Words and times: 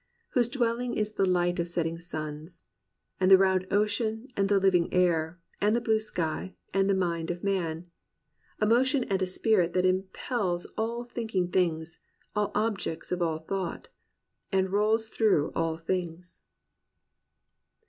Whose 0.29 0.49
dwelling 0.49 0.95
is 0.95 1.11
the 1.13 1.29
light 1.29 1.59
of 1.59 1.67
setting 1.67 1.99
suns. 1.99 2.63
And 3.19 3.29
the 3.29 3.37
round 3.37 3.67
ocean 3.69 4.29
and 4.35 4.49
the 4.49 4.59
Uving 4.59 4.89
air. 4.91 5.39
And 5.61 5.75
the 5.75 5.79
blue 5.79 5.99
sky, 5.99 6.55
and 6.73 6.81
in 6.81 6.87
the 6.87 6.95
mind 6.99 7.29
of 7.29 7.43
man: 7.43 7.85
A 8.57 8.65
motion 8.65 9.03
and 9.03 9.21
a 9.21 9.27
spirit, 9.27 9.73
that 9.73 9.85
impels 9.85 10.65
All 10.75 11.03
thinking 11.03 11.49
things, 11.51 11.99
all 12.35 12.51
objects 12.55 13.11
of 13.11 13.21
all 13.21 13.37
thought. 13.37 13.89
And 14.51 14.71
rolls 14.71 15.07
through 15.07 15.51
all 15.53 15.77
things." 15.77 16.41